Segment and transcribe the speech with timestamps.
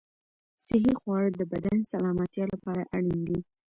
[0.65, 3.39] صحي خواړه د بدن سلامتیا لپاره اړین دي.